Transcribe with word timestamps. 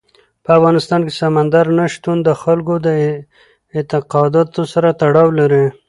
په 0.43 0.49
افغانستان 0.57 0.99
کې 1.05 1.11
سمندر 1.21 1.65
نه 1.77 1.85
شتون 1.93 2.17
د 2.23 2.29
خلکو 2.41 2.73
د 2.85 2.87
اعتقاداتو 3.75 4.61
سره 4.73 4.89
تړاو 5.01 5.27
لري. 5.39 5.65